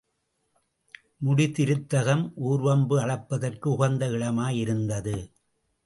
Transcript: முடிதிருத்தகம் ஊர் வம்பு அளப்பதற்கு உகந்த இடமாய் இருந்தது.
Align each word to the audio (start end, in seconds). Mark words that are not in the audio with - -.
முடிதிருத்தகம் 1.25 2.31
ஊர் 2.35 2.61
வம்பு 2.61 2.99
அளப்பதற்கு 2.99 3.69
உகந்த 3.69 4.09
இடமாய் 4.09 4.57
இருந்தது. 4.57 5.17